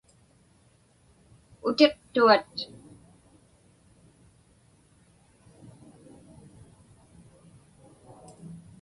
Utiqtuat. 1.67 2.53